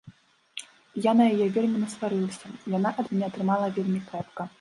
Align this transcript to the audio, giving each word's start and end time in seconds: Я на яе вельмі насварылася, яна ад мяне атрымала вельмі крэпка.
Я 1.05 1.11
на 1.19 1.25
яе 1.33 1.47
вельмі 1.57 1.81
насварылася, 1.83 2.47
яна 2.77 2.95
ад 3.05 3.13
мяне 3.13 3.25
атрымала 3.29 3.67
вельмі 3.77 4.01
крэпка. 4.09 4.41